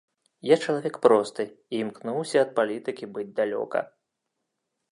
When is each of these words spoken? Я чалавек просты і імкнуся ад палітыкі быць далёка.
Я 0.51 0.55
чалавек 0.67 0.95
просты 1.03 1.45
і 1.49 1.75
імкнуся 1.83 2.37
ад 2.45 2.49
палітыкі 2.61 3.05
быць 3.19 3.29
далёка. 3.41 3.79